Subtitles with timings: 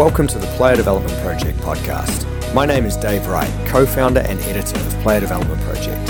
[0.00, 2.24] Welcome to the Player Development Project podcast.
[2.54, 6.00] My name is Dave Wright, co founder and editor of Player Development Project.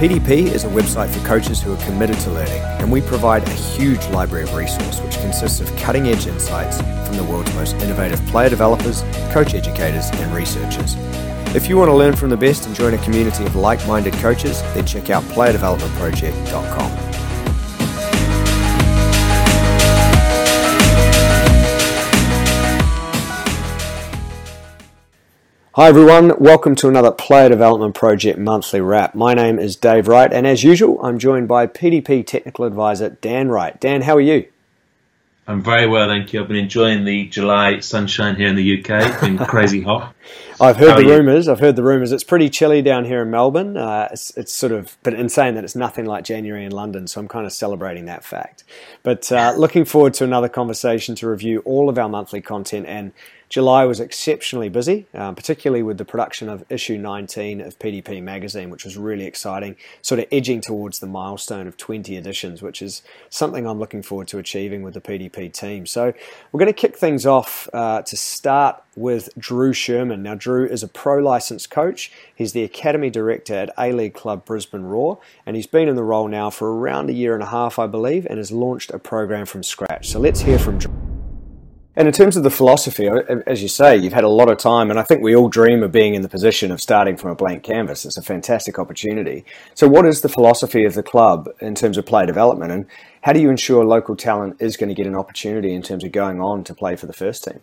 [0.00, 3.52] PDP is a website for coaches who are committed to learning, and we provide a
[3.52, 8.20] huge library of resource which consists of cutting edge insights from the world's most innovative
[8.26, 10.96] player developers, coach educators, and researchers.
[11.54, 14.14] If you want to learn from the best and join a community of like minded
[14.14, 17.07] coaches, then check out playerdevelopmentproject.com.
[25.78, 29.14] Hi everyone, welcome to another Player Development Project monthly wrap.
[29.14, 33.48] My name is Dave Wright, and as usual, I'm joined by PDP Technical Advisor Dan
[33.48, 33.78] Wright.
[33.80, 34.48] Dan, how are you?
[35.46, 36.42] I'm very well, thank you.
[36.42, 39.06] I've been enjoying the July sunshine here in the UK.
[39.06, 40.16] It's been crazy hot.
[40.60, 41.46] I've heard the rumours.
[41.46, 42.10] I've heard the rumours.
[42.10, 43.76] It's pretty chilly down here in Melbourne.
[43.76, 47.06] Uh, it's, it's, sort of, but in saying that, it's nothing like January in London.
[47.06, 48.64] So I'm kind of celebrating that fact.
[49.04, 53.12] But uh, looking forward to another conversation to review all of our monthly content and
[53.48, 58.68] July was exceptionally busy, um, particularly with the production of issue 19 of PDP magazine,
[58.68, 63.02] which was really exciting, sort of edging towards the milestone of 20 editions, which is
[63.30, 65.86] something I'm looking forward to achieving with the PDP team.
[65.86, 66.12] So
[66.52, 70.22] we're going to kick things off uh, to start with Drew Sherman.
[70.22, 72.12] Now, Drew is a pro licensed coach.
[72.34, 76.04] He's the academy director at A League Club Brisbane Roar, and he's been in the
[76.04, 78.98] role now for around a year and a half, I believe, and has launched a
[78.98, 80.10] program from scratch.
[80.10, 81.07] So let's hear from Drew.
[81.98, 83.08] And in terms of the philosophy,
[83.44, 85.82] as you say, you've had a lot of time, and I think we all dream
[85.82, 88.04] of being in the position of starting from a blank canvas.
[88.04, 89.44] It's a fantastic opportunity.
[89.74, 92.86] So, what is the philosophy of the club in terms of player development, and
[93.22, 96.12] how do you ensure local talent is going to get an opportunity in terms of
[96.12, 97.58] going on to play for the first team?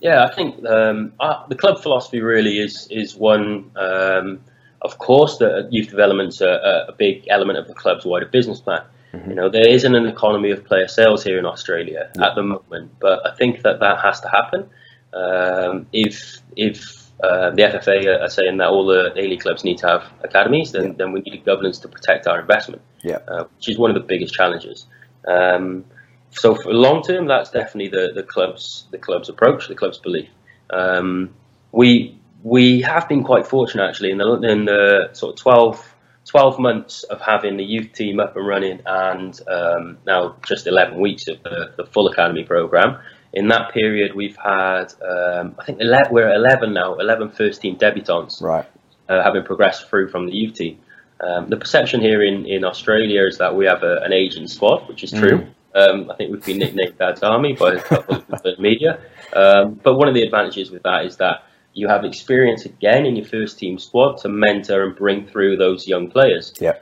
[0.00, 1.12] Yeah, I think um,
[1.50, 3.70] the club philosophy really is is one.
[3.76, 4.40] Um,
[4.80, 8.84] of course, that youth development's a, a big element of the club's wider business plan.
[9.14, 9.30] Mm-hmm.
[9.30, 12.26] You know, there isn't an economy of player sales here in Australia yeah.
[12.26, 14.68] at the moment, but I think that that has to happen.
[15.12, 19.78] Um, if if uh, the FFA are saying that all the A League clubs need
[19.78, 20.92] to have academies, then, yeah.
[20.98, 23.18] then we need governance to protect our investment, yeah.
[23.28, 24.86] uh, which is one of the biggest challenges.
[25.28, 25.84] Um,
[26.30, 30.28] so for long term, that's definitely the, the club's the club's approach, the club's belief.
[30.70, 31.34] Um,
[31.70, 35.93] we we have been quite fortunate actually in the in the sort of 12
[36.26, 40.98] 12 months of having the youth team up and running and um, now just 11
[41.00, 42.98] weeks of the, the, full academy program.
[43.32, 47.60] In that period, we've had, um, I think 11, we're at 11 now, 11 first
[47.60, 48.64] team debutants, right.
[49.08, 50.78] uh, having progressed through from the youth team.
[51.20, 54.88] Um, the perception here in, in Australia is that we have a, an aging squad,
[54.88, 55.38] which is true.
[55.38, 55.54] Mm.
[55.74, 59.00] Um, I think we've been nicknamed Dad's Army by a couple of the media.
[59.32, 63.16] Um, but one of the advantages with that is that you have experience again in
[63.16, 66.54] your first team squad to mentor and bring through those young players.
[66.60, 66.78] Yeah.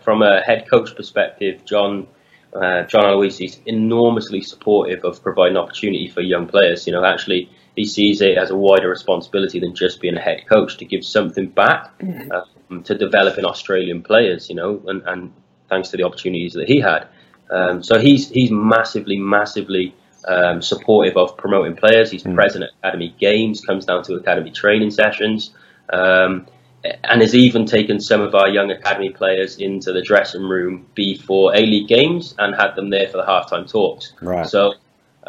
[0.00, 2.06] From a head coach perspective, John
[2.54, 6.86] uh, John Aloisi is enormously supportive of providing opportunity for young players.
[6.86, 10.44] You know, actually, he sees it as a wider responsibility than just being a head
[10.48, 12.32] coach to give something back mm-hmm.
[12.70, 14.48] um, to developing Australian players.
[14.48, 15.32] You know, and, and
[15.68, 17.08] thanks to the opportunities that he had.
[17.50, 19.94] Um, so he's he's massively, massively
[20.26, 22.10] um, supportive of promoting players.
[22.10, 22.34] He's mm.
[22.34, 25.54] present at academy games, comes down to academy training sessions,
[25.92, 26.46] um,
[26.84, 31.54] and has even taken some of our young academy players into the dressing room before
[31.54, 34.12] A League games and had them there for the halftime talks.
[34.20, 34.46] Right.
[34.46, 34.74] So.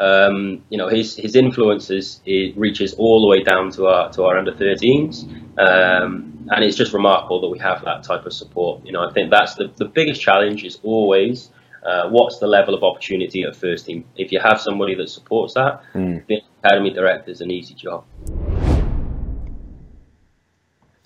[0.00, 4.26] Um, you know his his influences it reaches all the way down to our to
[4.26, 5.24] our under 13s,
[5.58, 8.86] um, and it's just remarkable that we have that type of support.
[8.86, 11.50] You know I think that's the the biggest challenge is always
[11.84, 14.04] uh, what's the level of opportunity at first team?
[14.16, 16.26] If you have somebody that supports that, mm.
[16.26, 18.04] the academy director is an easy job.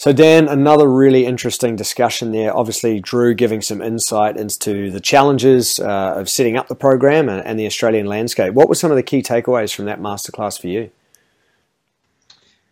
[0.03, 2.57] So, Dan, another really interesting discussion there.
[2.57, 7.47] Obviously, Drew giving some insight into the challenges uh, of setting up the program and,
[7.47, 8.53] and, the Australian landscape.
[8.53, 10.91] What were some of the key takeaways from that masterclass for you?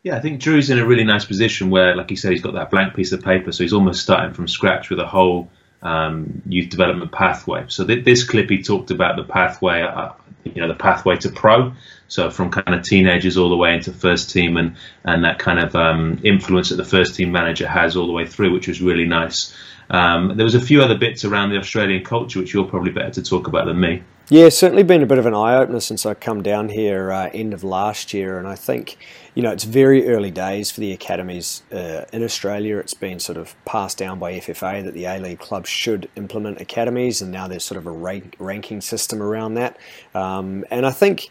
[0.03, 2.55] Yeah, I think Drew's in a really nice position where, like you said, he's got
[2.55, 5.49] that blank piece of paper, so he's almost starting from scratch with a whole
[5.83, 7.65] um, youth development pathway.
[7.69, 10.13] So th- this clip he talked about the pathway, uh,
[10.45, 11.73] you know, the pathway to pro.
[12.09, 15.59] So from kind of teenagers all the way into first team, and and that kind
[15.61, 18.83] of um, influence that the first team manager has all the way through, which was
[18.83, 19.55] really nice.
[19.91, 23.11] Um, there was a few other bits around the Australian culture, which you're probably better
[23.11, 24.03] to talk about than me.
[24.33, 27.31] Yeah, certainly been a bit of an eye opener since I come down here uh,
[27.35, 28.97] end of last year, and I think
[29.35, 32.79] you know it's very early days for the academies uh, in Australia.
[32.79, 36.61] It's been sort of passed down by FFA that the A League clubs should implement
[36.61, 39.77] academies, and now there's sort of a rank, ranking system around that.
[40.15, 41.29] Um, and I think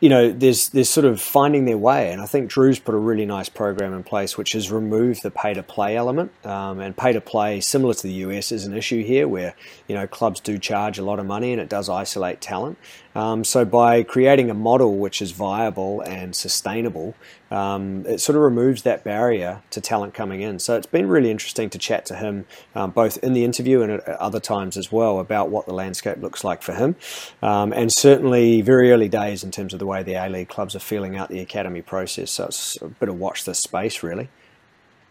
[0.00, 2.98] you know, there's there's sort of finding their way, and I think Drew's put a
[2.98, 6.32] really nice program in place, which has removed the pay to play element.
[6.44, 9.54] Um, and pay to play, similar to the US, is an issue here, where
[9.88, 12.76] you know clubs do charge a lot of money, and it does isolate talent.
[13.14, 17.14] Um, so by creating a model which is viable and sustainable,
[17.50, 20.58] um, it sort of removes that barrier to talent coming in.
[20.58, 23.92] So it's been really interesting to chat to him, um, both in the interview and
[23.92, 26.96] at other times as well, about what the landscape looks like for him.
[27.42, 30.74] Um, and certainly very early days in terms of the way the A League clubs
[30.74, 32.30] are feeling out the academy process.
[32.32, 34.28] So it's a bit of watch this space, really.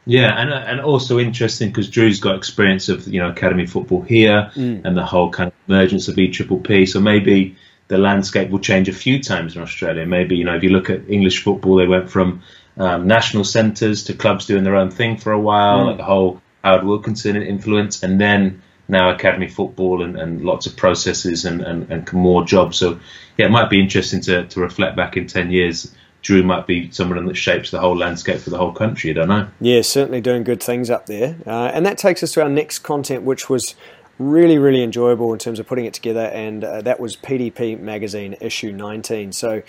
[0.08, 4.52] Yeah, and and also interesting because Drew's got experience of you know academy football here
[4.54, 4.82] mm.
[4.86, 6.86] and the whole kind of emergence of E Triple P.
[6.86, 7.56] So maybe
[7.88, 10.06] the landscape will change a few times in Australia.
[10.06, 12.42] Maybe you know if you look at English football, they went from
[12.78, 15.88] um, national centres to clubs doing their own thing for a while, mm.
[15.88, 20.76] like the whole Howard Wilkinson influence, and then now academy football and, and lots of
[20.76, 22.78] processes and, and, and more jobs.
[22.78, 23.00] So
[23.38, 25.94] yeah, it might be interesting to, to reflect back in ten years.
[26.22, 29.12] Drew might be someone that shapes the whole landscape for the whole country.
[29.12, 29.48] I don't know.
[29.62, 31.38] Yeah, certainly doing good things up there.
[31.46, 33.76] Uh, and that takes us to our next content, which was
[34.18, 38.36] really, really enjoyable in terms of putting it together, and uh, that was PDP Magazine
[38.42, 39.32] issue 19.
[39.32, 39.62] So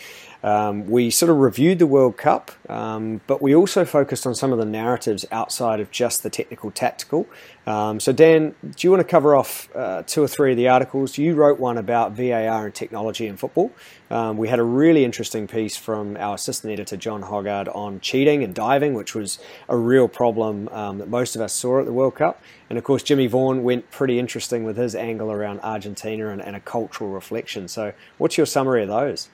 [0.42, 4.52] um, we sort of reviewed the World Cup, um, but we also focused on some
[4.52, 7.26] of the narratives outside of just the technical tactical.
[7.66, 10.68] Um, so, Dan, do you want to cover off uh, two or three of the
[10.68, 11.18] articles?
[11.18, 13.72] You wrote one about VAR and technology in football.
[14.08, 18.44] Um, we had a really interesting piece from our assistant editor, John Hoggard, on cheating
[18.44, 21.92] and diving, which was a real problem um, that most of us saw at the
[21.92, 22.40] World Cup.
[22.70, 26.54] And of course, Jimmy Vaughan went pretty interesting with his angle around Argentina and, and
[26.54, 27.66] a cultural reflection.
[27.66, 29.28] So, what's your summary of those?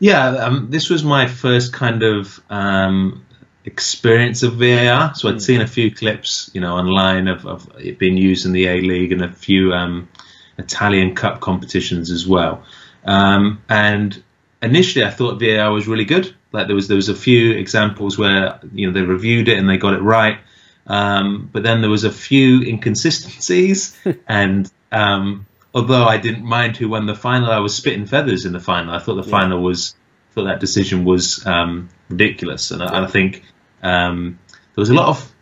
[0.00, 3.24] Yeah, um, this was my first kind of um,
[3.66, 5.14] experience of VAR.
[5.14, 5.40] So I'd mm.
[5.40, 8.80] seen a few clips, you know, online of, of it being used in the A
[8.80, 10.08] League and a few um,
[10.56, 12.64] Italian Cup competitions as well.
[13.04, 14.22] Um, and
[14.62, 16.34] initially, I thought VAR was really good.
[16.52, 19.68] Like there was there was a few examples where you know they reviewed it and
[19.68, 20.38] they got it right.
[20.86, 23.96] Um, but then there was a few inconsistencies
[24.28, 28.52] and um, although I didn't mind who won the final, I was spitting feathers in
[28.52, 28.94] the final.
[28.94, 29.38] I thought the yeah.
[29.38, 29.94] final was
[30.32, 33.42] thought that decision was um, ridiculous, and I, I think
[33.82, 35.32] um, there was a lot of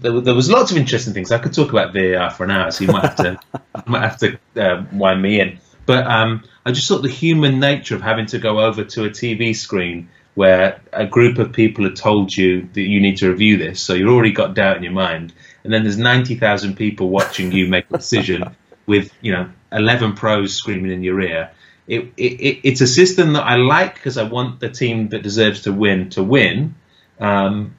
[0.00, 1.30] there, there, was lots of interesting things.
[1.30, 3.40] I could talk about VAR for an hour, so you might have to
[3.86, 5.58] might have to uh, wind me in.
[5.86, 9.10] But um, I just thought the human nature of having to go over to a
[9.10, 13.56] TV screen where a group of people had told you that you need to review
[13.56, 15.32] this, so you've already got doubt in your mind,
[15.64, 18.44] and then there's ninety thousand people watching you make a decision
[18.86, 21.50] with you know 11 pros screaming in your ear.
[21.86, 25.62] It, it, it's a system that I like because I want the team that deserves
[25.62, 26.74] to win to win.
[27.18, 27.74] Um,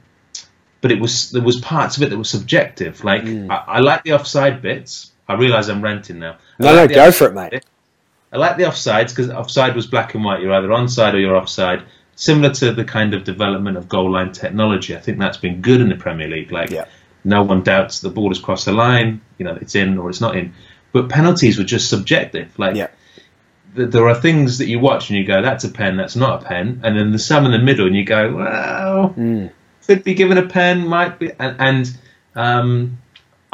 [0.82, 3.04] but it was there was parts of it that were subjective.
[3.04, 3.50] Like mm.
[3.50, 5.12] I, I, like the offside bits.
[5.28, 6.38] I realise I'm ranting now.
[6.60, 7.64] I no, like no, go for it, mate.
[8.34, 10.42] I like the offsides because offside was black and white.
[10.42, 11.84] You're either onside or you're offside.
[12.16, 14.96] Similar to the kind of development of goal line technology.
[14.96, 16.52] I think that's been good in the Premier League.
[16.52, 16.86] Like yeah.
[17.24, 19.22] no one doubts the ball has crossed the line.
[19.38, 20.54] You know, it's in or it's not in.
[20.92, 22.58] But penalties were just subjective.
[22.58, 22.88] Like yeah.
[23.76, 25.98] th- there are things that you watch and you go, "That's a pen.
[25.98, 29.14] That's not a pen," and then there's some in the middle and you go, "Well,
[29.18, 29.52] mm.
[29.88, 31.98] could be given a pen, might be," and, and
[32.36, 32.98] um,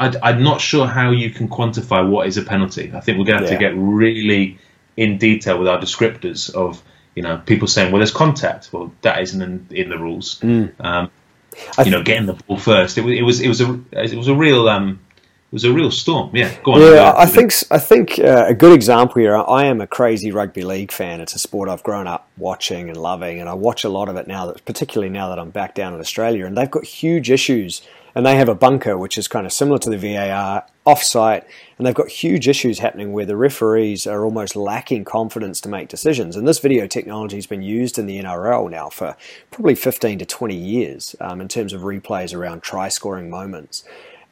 [0.00, 2.92] I, am not sure how you can quantify what is a penalty.
[2.94, 3.68] I think we're going to have yeah.
[3.68, 4.58] to get really
[4.96, 6.82] in detail with our descriptors of
[7.14, 10.40] you know people saying, "Well, there's contact." Well, that isn't in, in the rules.
[10.40, 10.72] Mm.
[10.80, 11.10] Um,
[11.84, 12.98] you know, getting the ball first.
[12.98, 15.00] It was it was it was a it was a real um,
[15.50, 16.34] was a real storm.
[16.34, 16.80] Yeah, go on.
[16.80, 19.36] Yeah, I think I think uh, a good example here.
[19.36, 21.20] I am a crazy rugby league fan.
[21.20, 24.16] It's a sport I've grown up watching and loving, and I watch a lot of
[24.16, 24.46] it now.
[24.46, 27.82] That particularly now that I'm back down in Australia, and they've got huge issues.
[28.14, 31.44] And they have a bunker which is kind of similar to the VAR offsite,
[31.76, 35.88] and they've got huge issues happening where the referees are almost lacking confidence to make
[35.88, 36.34] decisions.
[36.34, 39.14] And this video technology has been used in the NRL now for
[39.52, 43.84] probably 15 to 20 years um, in terms of replays around try scoring moments.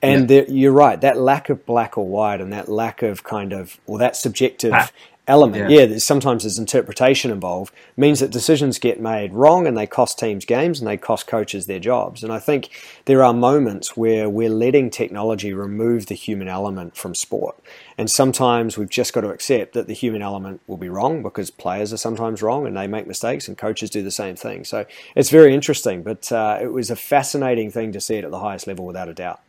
[0.06, 0.42] And yeah.
[0.42, 3.80] the, you're right, that lack of black or white and that lack of kind of,
[3.86, 4.90] or that subjective ah,
[5.26, 9.76] element, yeah, yeah there's, sometimes there's interpretation involved, means that decisions get made wrong and
[9.76, 12.22] they cost teams games and they cost coaches their jobs.
[12.22, 12.70] And I think
[13.06, 17.58] there are moments where we're letting technology remove the human element from sport.
[17.98, 21.50] And sometimes we've just got to accept that the human element will be wrong because
[21.50, 24.64] players are sometimes wrong and they make mistakes and coaches do the same thing.
[24.64, 24.84] So
[25.14, 28.40] it's very interesting, but uh, it was a fascinating thing to see it at the
[28.40, 29.40] highest level without a doubt.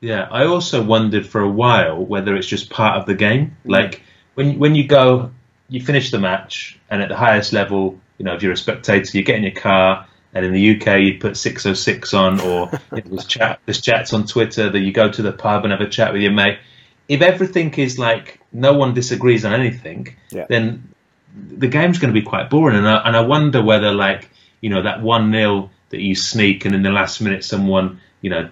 [0.00, 3.56] Yeah, I also wondered for a while whether it's just part of the game.
[3.64, 3.70] Mm.
[3.70, 4.02] Like
[4.34, 5.30] when when you go,
[5.68, 9.16] you finish the match, and at the highest level, you know, if you're a spectator,
[9.16, 13.02] you get in your car, and in the UK, you put 606 on, or you
[13.02, 15.80] know, there's chat, there's chats on Twitter that you go to the pub and have
[15.80, 16.58] a chat with your mate.
[17.08, 20.46] If everything is like no one disagrees on anything, yeah.
[20.48, 20.92] then
[21.34, 22.76] the game's going to be quite boring.
[22.76, 26.64] And I, and I wonder whether like you know that one nil that you sneak
[26.64, 28.48] and in the last minute someone you know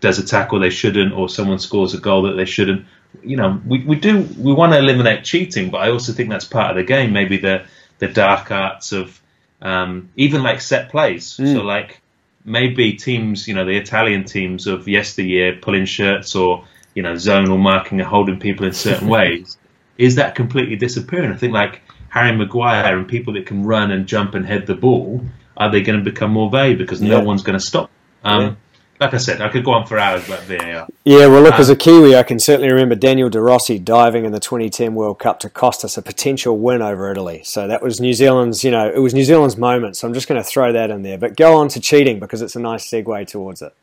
[0.00, 2.86] does a tackle they shouldn't or someone scores a goal that they shouldn't.
[3.22, 6.44] You know we, we do we want to eliminate cheating, but I also think that's
[6.44, 7.12] part of the game.
[7.12, 7.64] Maybe the
[7.98, 9.20] the dark arts of
[9.60, 11.36] um, even like set plays.
[11.36, 11.54] Mm.
[11.54, 12.00] So like
[12.44, 16.64] maybe teams, you know, the Italian teams of yesteryear pulling shirts or
[16.94, 19.56] you know zonal marking and holding people in certain ways.
[19.98, 21.30] Is that completely disappearing?
[21.30, 24.74] I think like Harry Maguire and people that can run and jump and head the
[24.74, 25.24] ball,
[25.56, 27.18] are they going to become more vague because yeah.
[27.18, 27.90] no one's going to stop?
[28.24, 28.54] Um, yeah.
[29.02, 30.86] Like I said, I could go on for hours about VAR.
[31.04, 34.24] Yeah, well, look, um, as a Kiwi, I can certainly remember Daniel De Rossi diving
[34.24, 37.42] in the 2010 World Cup to cost us a potential win over Italy.
[37.42, 39.96] So that was New Zealand's, you know, it was New Zealand's moment.
[39.96, 41.18] So I'm just going to throw that in there.
[41.18, 43.74] But go on to cheating because it's a nice segue towards it.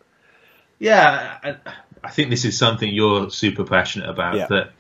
[0.80, 1.56] Yeah, I,
[2.02, 4.38] I think this is something you're super passionate about.
[4.38, 4.48] Yeah.
[4.48, 4.72] That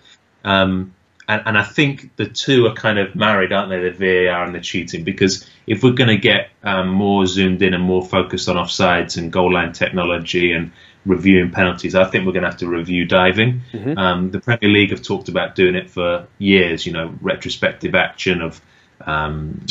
[0.45, 0.95] um,
[1.29, 3.89] and, and I think the two are kind of married, aren't they?
[3.89, 7.75] The VAR and the cheating, because if we're going to get um, more zoomed in
[7.75, 10.71] and more focused on offsides and goal line technology and
[11.05, 13.61] reviewing penalties, I think we're going to have to review diving.
[13.71, 13.95] Mm-hmm.
[13.95, 16.87] Um, the Premier League have talked about doing it for years.
[16.87, 18.59] You know, retrospective action of
[19.01, 19.63] um,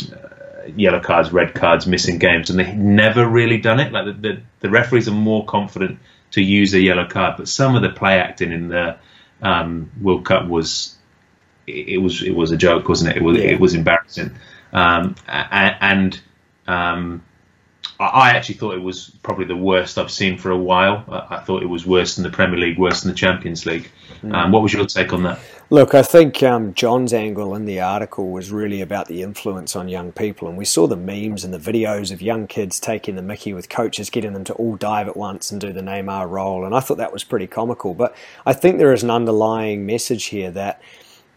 [0.77, 3.91] yellow cards, red cards, missing games, and they've never really done it.
[3.91, 5.99] Like the, the, the, referees are more confident
[6.31, 8.97] to use a yellow card, but some of the play acting in the
[9.41, 10.95] um, World Cup was
[11.69, 13.17] it was it was a joke, wasn't it?
[13.17, 13.45] It was yeah.
[13.45, 14.35] it was embarrassing,
[14.73, 16.19] um, and
[16.67, 17.23] um,
[17.99, 21.03] I actually thought it was probably the worst I've seen for a while.
[21.29, 23.91] I thought it was worse than the Premier League, worse than the Champions League.
[24.23, 24.33] Mm.
[24.33, 25.39] Um, what was your take on that?
[25.69, 29.89] Look, I think um, John's angle in the article was really about the influence on
[29.89, 33.21] young people, and we saw the memes and the videos of young kids taking the
[33.21, 36.65] Mickey with coaches getting them to all dive at once and do the Neymar roll,
[36.65, 37.93] and I thought that was pretty comical.
[37.93, 40.81] But I think there is an underlying message here that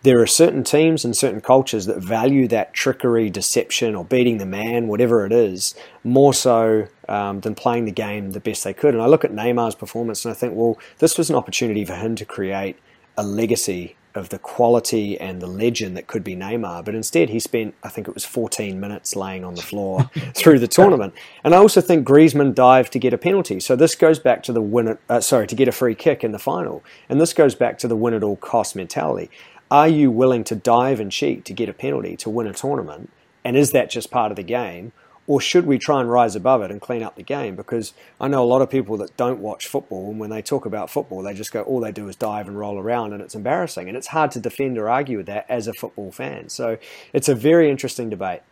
[0.03, 4.47] there are certain teams and certain cultures that value that trickery, deception, or beating the
[4.47, 8.95] man, whatever it is, more so um, than playing the game the best they could.
[8.95, 11.95] And I look at Neymar's performance and I think, well, this was an opportunity for
[11.95, 12.77] him to create
[13.17, 17.41] a legacy of the quality and the legend that could be Neymar, but instead he
[17.41, 21.15] spent, I think it was 14 minutes laying on the floor through the tournament.
[21.45, 23.59] And I also think Griezmann dived to get a penalty.
[23.61, 26.23] So this goes back to the win, it, uh, sorry, to get a free kick
[26.23, 26.85] in the final.
[27.09, 29.31] And this goes back to the win at all cost mentality.
[29.73, 33.09] Are you willing to dive and cheat to get a penalty to win a tournament?
[33.43, 34.93] And is that just part of the game?
[35.27, 37.57] Or should we try and rise above it and clean up the game?
[37.57, 40.67] Because I know a lot of people that don't watch football, and when they talk
[40.67, 43.35] about football, they just go, all they do is dive and roll around, and it's
[43.35, 43.89] embarrassing.
[43.89, 46.51] And it's hard to defend or argue with that as a football fan.
[46.51, 46.77] So
[47.15, 48.43] it's a very interesting debate.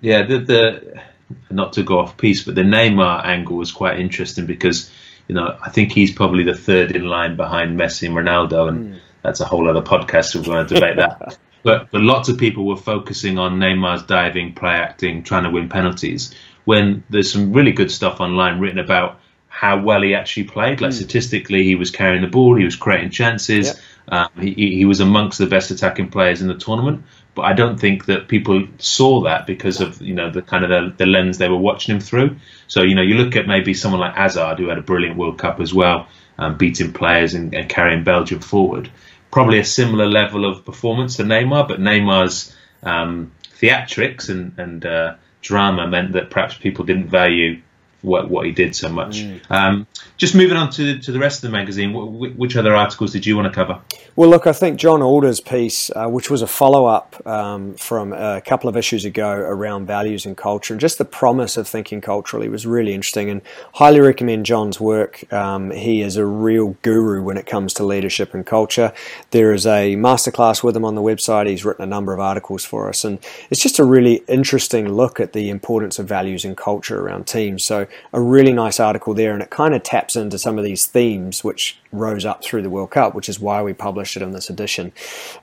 [0.00, 1.02] Yeah, the, the
[1.50, 4.90] not to go off piece, but the Neymar angle was quite interesting because,
[5.26, 8.68] you know, I think he's probably the third in line behind Messi and Ronaldo.
[8.68, 10.34] And mm that's a whole other podcast.
[10.34, 11.38] We're going to debate that.
[11.64, 15.68] But, but lots of people were focusing on Neymar's diving, play acting, trying to win
[15.68, 16.32] penalties.
[16.64, 19.20] When there's some really good stuff online written about
[19.58, 20.80] how well he actually played.
[20.80, 20.94] Like mm.
[20.94, 23.66] statistically, he was carrying the ball, he was creating chances.
[23.66, 23.76] Yep.
[24.10, 27.04] Um, he, he was amongst the best attacking players in the tournament.
[27.34, 30.70] But I don't think that people saw that because of you know the kind of
[30.70, 32.36] the, the lens they were watching him through.
[32.68, 35.38] So you know you look at maybe someone like Hazard who had a brilliant World
[35.38, 36.06] Cup as well,
[36.38, 38.90] um, beating players and, and carrying Belgium forward
[39.30, 45.14] probably a similar level of performance to Neymar, but Neymar's um, theatrics and, and uh,
[45.42, 47.60] drama meant that perhaps people didn't value
[48.02, 49.22] what, what he did so much.
[49.22, 49.50] Mm.
[49.50, 51.92] Um, just moving on to to the rest of the magazine,
[52.36, 53.80] which other articles did you want to cover?
[54.18, 58.12] Well, look, I think John Alder's piece, uh, which was a follow up um, from
[58.12, 62.00] a couple of issues ago around values and culture, and just the promise of thinking
[62.00, 63.42] culturally was really interesting, and
[63.74, 65.32] highly recommend John's work.
[65.32, 68.92] Um, he is a real guru when it comes to leadership and culture.
[69.30, 71.48] There is a masterclass with him on the website.
[71.48, 73.20] He's written a number of articles for us, and
[73.50, 77.62] it's just a really interesting look at the importance of values and culture around teams.
[77.62, 80.86] So, a really nice article there, and it kind of taps into some of these
[80.86, 84.32] themes which rose up through the World Cup, which is why we published it in
[84.32, 84.92] this edition.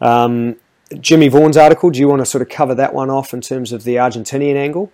[0.02, 0.58] Um,
[1.00, 3.72] Jimmy Vaughan's article, do you want to sort of cover that one off in terms
[3.72, 4.92] of the Argentinian angle?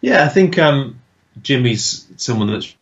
[0.00, 1.00] Yeah, I think um,
[1.42, 2.74] Jimmy's someone that's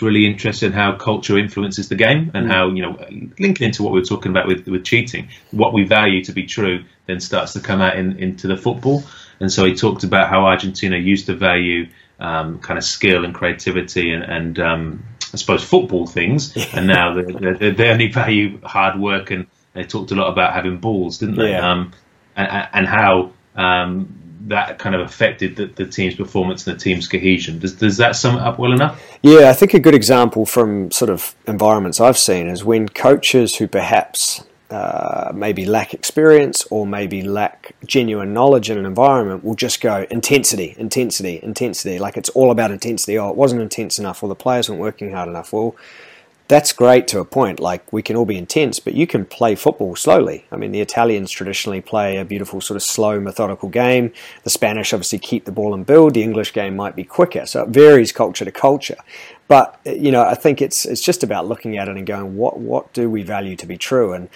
[0.00, 2.50] really interested in how culture influences the game and mm.
[2.50, 2.96] how, you know,
[3.38, 6.46] linking into what we were talking about with, with cheating, what we value to be
[6.46, 9.02] true then starts to come out in, into the football.
[9.40, 11.88] And so he talked about how Argentina used to value
[12.20, 17.14] um, kind of skill and creativity and, and um, I suppose football things, and now
[17.14, 19.30] they, they, they, only value hard work.
[19.30, 21.50] And they talked a lot about having balls, didn't they?
[21.50, 21.70] Yeah.
[21.70, 21.92] Um,
[22.36, 24.14] and, and, how um,
[24.48, 27.58] that kind of affected the, the, team's performance and the team's cohesion.
[27.58, 29.02] Does, does that sum it up well enough?
[29.22, 33.56] Yeah, I think a good example from sort of environments I've seen is when coaches
[33.56, 39.54] who perhaps uh, maybe lack experience or maybe lack genuine knowledge in an environment will
[39.54, 41.98] just go intensity, intensity, intensity.
[41.98, 43.18] Like it's all about intensity.
[43.18, 45.54] Oh, it wasn't intense enough, or the players weren't working hard enough.
[45.54, 45.74] Well,
[46.48, 47.60] that's great to a point.
[47.60, 50.46] Like we can all be intense, but you can play football slowly.
[50.50, 54.12] I mean, the Italians traditionally play a beautiful sort of slow, methodical game.
[54.44, 56.14] The Spanish obviously keep the ball and build.
[56.14, 58.96] The English game might be quicker, so it varies culture to culture.
[59.46, 62.58] But you know, I think it's it's just about looking at it and going, what
[62.58, 64.12] what do we value to be true?
[64.12, 64.28] And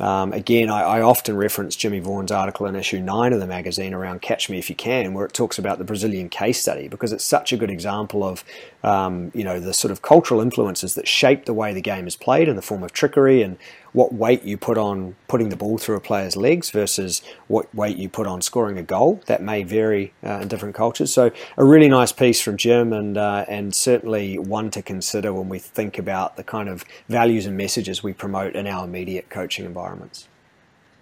[0.00, 3.92] um, again, I, I, often reference Jimmy Vaughan's article in issue 9 of the magazine
[3.92, 7.12] around Catch Me If You Can, where it talks about the Brazilian case study because
[7.12, 8.42] it's such a good example of
[8.82, 12.16] um, you know the sort of cultural influences that shape the way the game is
[12.16, 13.58] played in the form of trickery and
[13.92, 17.96] what weight you put on putting the ball through a player's legs versus what weight
[17.96, 19.20] you put on scoring a goal.
[19.26, 21.12] That may vary uh, in different cultures.
[21.12, 25.48] So a really nice piece from Jim, and uh, and certainly one to consider when
[25.48, 29.64] we think about the kind of values and messages we promote in our immediate coaching
[29.64, 30.28] environments.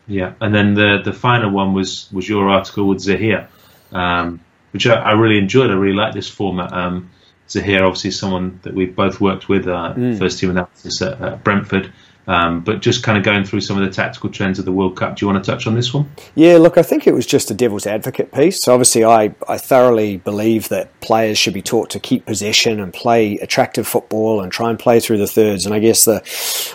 [0.07, 3.49] Yeah, and then the the final one was was your article with Zahir,
[3.93, 4.41] um,
[4.73, 5.71] which I, I, really enjoyed.
[5.71, 6.73] I really like this format.
[6.73, 7.11] Um,
[7.51, 10.19] Zahir, obviously, someone that we've both worked with, uh, mm.
[10.19, 11.93] first team analysis at, at Brentford.
[12.29, 14.99] Um, but just kind of going through some of the tactical trends of the World
[14.99, 15.17] Cup.
[15.17, 16.11] Do you want to touch on this one?
[16.35, 18.63] Yeah, look, I think it was just a devil's advocate piece.
[18.63, 22.93] So obviously, I, I thoroughly believe that players should be taught to keep possession and
[22.93, 25.65] play attractive football and try and play through the thirds.
[25.65, 26.21] And I guess the,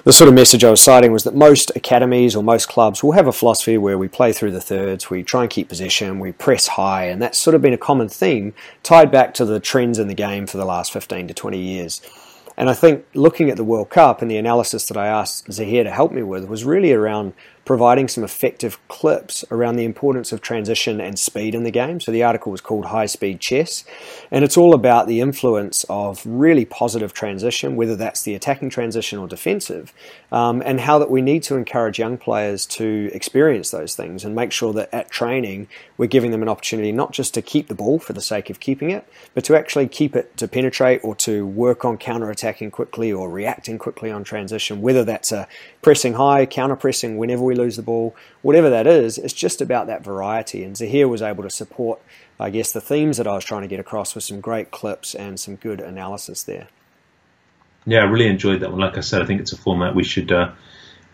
[0.06, 3.12] the sort of message I was citing was that most academies or most clubs will
[3.12, 6.32] have a philosophy where we play through the thirds, we try and keep possession, we
[6.32, 10.00] press high, and that's sort of been a common theme tied back to the trends
[10.00, 12.02] in the game for the last 15 to 20 years.
[12.56, 15.84] And I think looking at the World Cup and the analysis that I asked Zahir
[15.84, 17.34] to help me with was really around
[17.66, 22.00] providing some effective clips around the importance of transition and speed in the game.
[22.00, 23.86] So the article was called High Speed Chess,
[24.32, 29.18] and it's all about the influence of really positive transition, whether that's the attacking transition
[29.18, 29.94] or defensive,
[30.32, 34.36] um, and how that we need to encourage young players to experience those things and
[34.36, 35.68] make sure that at training
[35.98, 38.60] we're giving them an opportunity not just to keep the ball for the sake of
[38.60, 42.72] keeping it, but to actually keep it to penetrate or to work on counter attacking
[42.72, 45.48] quickly or reacting quickly on transition, whether that's a
[45.82, 49.62] pressing high, counter pressing whenever we we lose the ball, whatever that is, it's just
[49.62, 50.64] about that variety.
[50.64, 52.02] And Zahir was able to support,
[52.40, 55.16] I guess, the themes that I was trying to get across with some great clips
[55.16, 56.68] and some good analysis there.
[57.86, 58.80] Yeah, I really enjoyed that one.
[58.80, 60.52] Like I said, I think it's a format we should uh,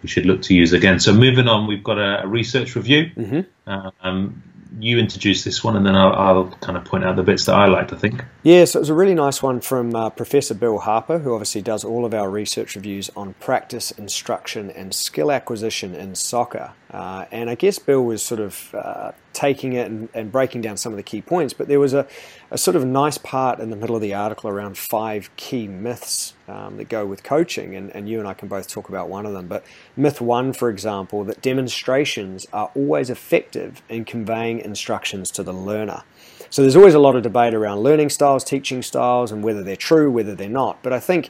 [0.03, 0.99] we should look to use again.
[0.99, 3.11] So moving on, we've got a, a research review.
[3.15, 3.71] Mm-hmm.
[4.01, 4.43] Um,
[4.79, 7.55] you introduce this one, and then I'll, I'll, kind of point out the bits that
[7.55, 7.91] I liked.
[7.93, 8.23] I think.
[8.43, 11.61] Yeah, so it was a really nice one from uh, Professor Bill Harper, who obviously
[11.61, 16.71] does all of our research reviews on practice, instruction, and skill acquisition in soccer.
[16.91, 20.75] Uh, and I guess Bill was sort of uh, taking it and, and, breaking down
[20.75, 22.07] some of the key points, but there was a,
[22.49, 26.33] a, sort of nice part in the middle of the article around five key myths
[26.47, 29.27] um, that go with coaching, and, and you and I can both talk about one
[29.27, 29.47] of them.
[29.47, 29.63] But
[29.95, 36.01] myth one, for example, that demonstrations are always effective in conveying instructions to the learner.
[36.49, 39.75] So there's always a lot of debate around learning styles, teaching styles, and whether they're
[39.75, 40.81] true, whether they're not.
[40.81, 41.29] But I think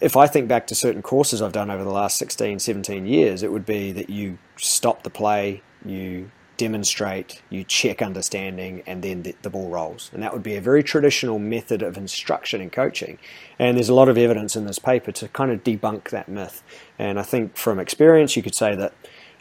[0.00, 3.42] if I think back to certain courses I've done over the last 16, 17 years,
[3.42, 9.22] it would be that you stop the play, you demonstrate, you check understanding, and then
[9.22, 10.10] the, the, ball rolls.
[10.12, 13.18] And that would be a very traditional method of instruction and coaching.
[13.58, 16.62] And there's a lot of evidence in this paper to kind of debunk that myth.
[16.98, 18.94] And I think from experience, you could say that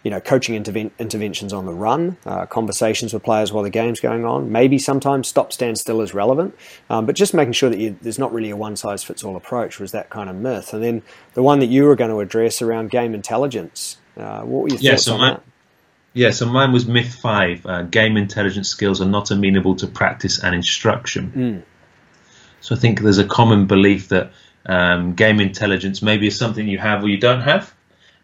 [0.05, 3.99] you know, coaching interven- interventions on the run, uh, conversations with players while the game's
[3.99, 4.51] going on.
[4.51, 6.55] Maybe sometimes stop, stand still is relevant,
[6.91, 9.35] um, but just making sure that you, there's not really a one size fits all
[9.35, 10.75] approach was that kind of myth.
[10.75, 11.01] And then
[11.33, 13.97] the one that you were going to address around game intelligence.
[14.15, 15.43] Uh, what were your yeah, thoughts so on mine, that?
[16.13, 17.65] Yeah, so mine was myth five.
[17.65, 21.31] Uh, game intelligence skills are not amenable to practice and instruction.
[21.35, 21.63] Mm.
[22.61, 24.33] So I think there's a common belief that
[24.67, 27.74] um, game intelligence maybe is something you have or you don't have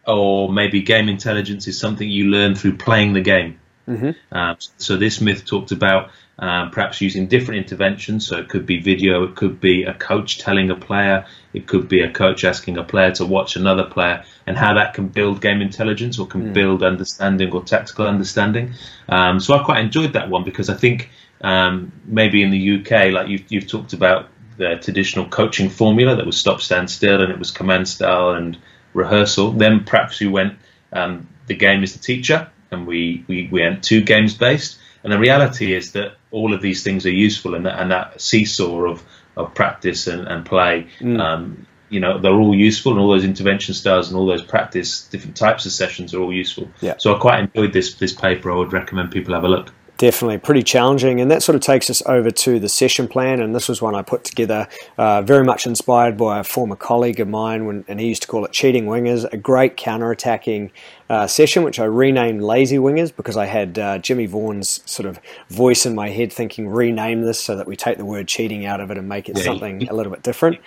[0.05, 3.59] or maybe game intelligence is something you learn through playing the game.
[3.87, 4.35] Mm-hmm.
[4.35, 8.25] Um, so this myth talked about um, perhaps using different interventions.
[8.25, 11.87] So it could be video, it could be a coach telling a player, it could
[11.87, 15.41] be a coach asking a player to watch another player, and how that can build
[15.41, 16.53] game intelligence or can mm.
[16.53, 18.73] build understanding or tactical understanding.
[19.07, 21.09] Um, so I quite enjoyed that one because I think
[21.41, 26.25] um, maybe in the UK, like you've, you've talked about the traditional coaching formula that
[26.25, 28.57] was stop, stand still, and it was command style and
[28.93, 29.51] rehearsal.
[29.51, 30.57] Then perhaps we went,
[30.93, 34.77] um, the game is the teacher, and we, we, we went two games based.
[35.03, 38.21] And the reality is that all of these things are useful, and that, and that
[38.21, 39.03] seesaw of,
[39.35, 41.19] of practice and, and play, mm.
[41.19, 45.07] um, you know, they're all useful, and all those intervention styles and all those practice,
[45.07, 46.69] different types of sessions are all useful.
[46.79, 46.95] Yeah.
[46.97, 48.49] So I quite enjoyed this this paper.
[48.51, 49.73] I would recommend people have a look.
[50.01, 51.21] Definitely, pretty challenging.
[51.21, 53.39] And that sort of takes us over to the session plan.
[53.39, 57.19] And this was one I put together, uh, very much inspired by a former colleague
[57.19, 60.71] of mine, when, and he used to call it Cheating Wingers, a great counter attacking
[61.07, 65.19] uh, session, which I renamed Lazy Wingers because I had uh, Jimmy Vaughan's sort of
[65.49, 68.81] voice in my head thinking, rename this so that we take the word cheating out
[68.81, 70.57] of it and make it yeah, something a little bit different.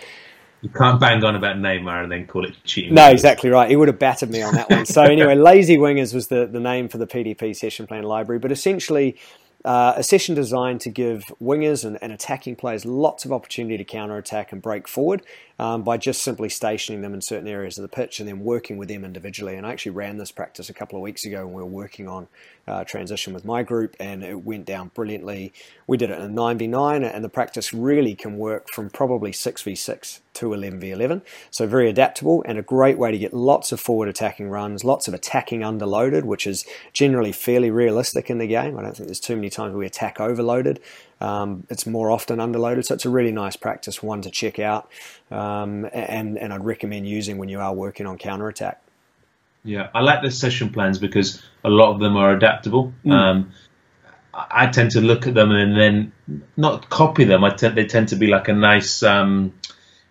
[0.65, 2.95] You can't bang on about Neymar and then call it cheating.
[2.95, 3.69] No, exactly right.
[3.69, 4.87] He would have battered me on that one.
[4.87, 8.51] So anyway, Lazy Wingers was the, the name for the PDP session plan library, but
[8.51, 9.19] essentially
[9.67, 13.85] uh, a session designed to give wingers and, and, attacking players lots of opportunity to
[13.85, 15.23] counter attack and break forward
[15.59, 18.77] um, by just simply stationing them in certain areas of the pitch and then working
[18.77, 19.55] with them individually.
[19.55, 22.09] And I actually ran this practice a couple of weeks ago when we were working
[22.09, 22.29] on
[22.67, 25.53] uh, transition with my group, and it went down brilliantly.
[25.87, 30.21] We did it in a 9v9, and the practice really can work from probably 6v6
[30.35, 31.23] to 11v11.
[31.51, 35.07] So very adaptable and a great way to get lots of forward attacking runs, lots
[35.09, 38.79] of attacking underloaded, which is generally fairly realistic in the game.
[38.79, 40.81] I don't think there's too many times we attack overloaded.
[41.25, 44.91] Um, it's more often underloaded, so it's a really nice practice, one to check out,
[45.31, 48.83] um, and and I'd recommend using when you are working on counter attack.
[49.65, 52.93] Yeah, I like the session plans because a lot of them are adaptable.
[53.07, 53.13] Mm.
[53.13, 53.53] Um,
[54.35, 56.13] I tend to look at them and then
[56.57, 57.43] not copy them.
[57.43, 59.55] I tend, they tend to be like a nice um,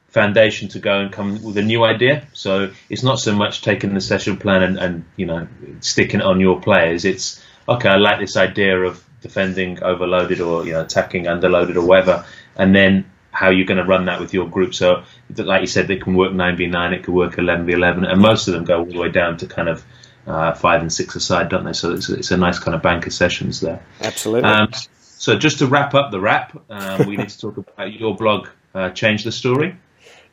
[0.08, 2.26] foundation to go and come with a new idea.
[2.34, 5.48] So it's not so much taking the session plan and, and you know
[5.82, 7.06] sticking it on your players.
[7.06, 7.90] It's okay.
[7.90, 12.76] I like this idea of defending overloaded or you know attacking underloaded or whatever, and
[12.76, 14.76] then how you're going to run that with your group.
[14.76, 15.04] So,
[15.36, 18.64] like you said, it can work 9v9, it could work 11v11, and most of them
[18.64, 19.84] go all the way down to kind of
[20.28, 21.74] uh, five and six aside, don't they?
[21.74, 23.84] So it's, it's a nice kind of bank of sessions there.
[24.02, 24.50] Absolutely.
[24.50, 28.16] Um, so just to wrap up the wrap, um, we need to talk about your
[28.16, 29.76] blog, uh, Change the Story.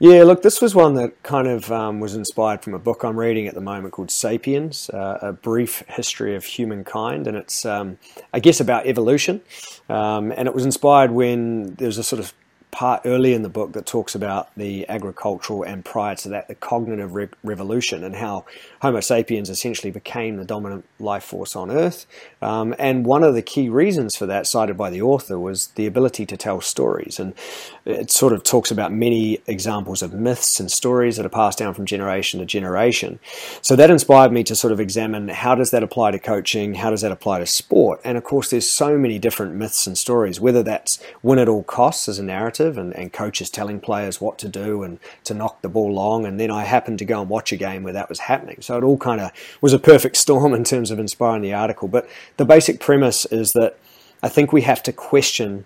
[0.03, 3.19] Yeah, look, this was one that kind of um, was inspired from a book I'm
[3.19, 7.27] reading at the moment called Sapiens, uh, A Brief History of Humankind.
[7.27, 7.99] And it's, um,
[8.33, 9.43] I guess, about evolution.
[9.91, 12.33] Um, and it was inspired when there was a sort of
[12.71, 16.55] part early in the book that talks about the agricultural and prior to that the
[16.55, 18.45] cognitive re- revolution and how
[18.83, 22.07] Homo sapiens essentially became the dominant life force on Earth.
[22.41, 25.87] Um, and one of the key reasons for that, cited by the author, was the
[25.87, 27.19] ability to tell stories.
[27.19, 27.35] And
[27.85, 31.75] it sort of talks about many examples of myths and stories that are passed down
[31.75, 33.19] from generation to generation.
[33.63, 36.91] So that inspired me to sort of examine how does that apply to coaching, how
[36.91, 40.41] does that apply to sport, and of course there's so many different myths and stories,
[40.41, 44.39] whether that's win at all costs as a narrative and, and coaches telling players what
[44.39, 47.31] to do and to knock the ball long, and then I happened to go and
[47.31, 48.59] watch a game where that was happening.
[48.61, 51.89] So it all kind of was a perfect storm in terms of inspiring the article.
[51.89, 53.79] But the basic premise is that
[54.23, 55.65] I think we have to question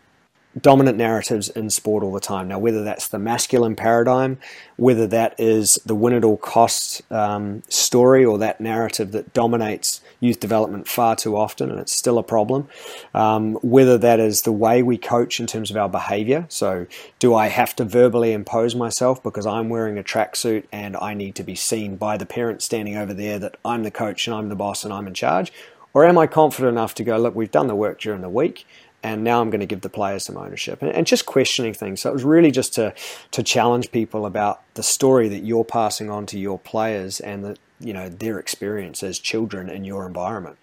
[0.60, 2.48] dominant narratives in sport all the time.
[2.48, 4.38] Now, whether that's the masculine paradigm,
[4.76, 10.00] whether that is the win at all costs um, story or that narrative that dominates
[10.20, 12.68] youth development far too often, and it's still a problem,
[13.14, 16.46] um, whether that is the way we coach in terms of our behavior.
[16.48, 16.86] So,
[17.18, 21.34] do I have to verbally impose myself because I'm wearing a tracksuit and I need
[21.36, 24.48] to be seen by the parent standing over there that I'm the coach and I'm
[24.48, 25.52] the boss and I'm in charge?
[25.94, 28.66] Or am I confident enough to go, look, we've done the work during the week
[29.04, 32.00] and now I'm going to give the players some ownership and, and, just questioning things.
[32.00, 32.94] So it was really just to
[33.32, 37.58] to challenge people about the story that you're passing on to your players and that
[37.78, 40.56] you know their experience as children in your environment.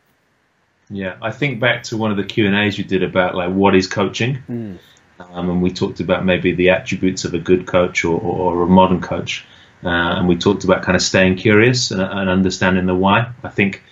[0.90, 3.54] Yeah, I think back to one of the Q and A's you did about like
[3.54, 4.78] what is coaching, mm.
[5.20, 8.64] um, and we talked about maybe the attributes of a good coach or, or, or
[8.64, 9.46] a modern coach,
[9.84, 13.32] uh, and we talked about kind of staying curious and, and understanding the why.
[13.44, 13.84] I think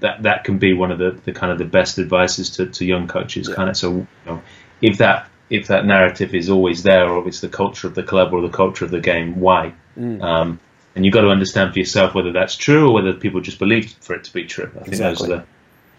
[0.00, 2.84] that that can be one of the, the kind of the best advices to, to
[2.84, 3.48] young coaches.
[3.48, 3.54] Yeah.
[3.54, 4.42] Kind of so you know,
[4.80, 8.02] if that if that narrative is always there, or if it's the culture of the
[8.02, 9.74] club or the culture of the game, why?
[9.98, 10.22] Mm.
[10.22, 10.60] Um,
[10.94, 13.92] and you've got to understand for yourself whether that's true or whether people just believe
[14.00, 14.70] for it to be true.
[14.70, 15.28] I think exactly.
[15.28, 15.46] those are the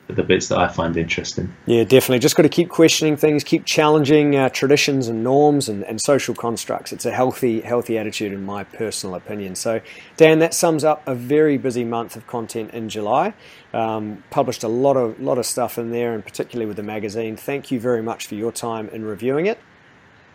[0.08, 1.54] the bits that I find interesting.
[1.66, 2.20] Yeah, definitely.
[2.20, 6.36] Just got to keep questioning things, keep challenging uh, traditions and norms and, and social
[6.36, 6.94] constructs.
[6.94, 9.56] It's a healthy, healthy attitude, in my personal opinion.
[9.56, 9.82] So,
[10.18, 13.34] Dan, that sums up a very busy month of content in July.
[13.74, 17.36] Um, published a lot of lot of stuff in there, and particularly with the magazine.
[17.36, 19.60] Thank you very much for your time in reviewing it.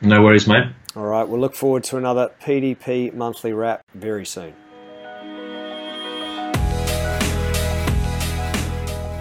[0.03, 0.65] No worries, mate.
[0.97, 4.55] All right, we'll look forward to another PDP monthly wrap very soon.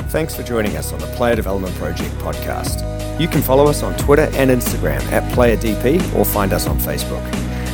[0.09, 2.81] Thanks for joining us on the Player Development Project podcast.
[3.19, 7.23] You can follow us on Twitter and Instagram at PlayerDP or find us on Facebook.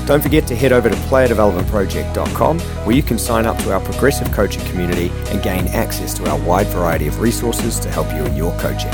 [0.06, 4.30] Don't forget to head over to playerdevelopmentproject.com where you can sign up to our progressive
[4.34, 8.36] coaching community and gain access to our wide variety of resources to help you in
[8.36, 8.92] your coaching.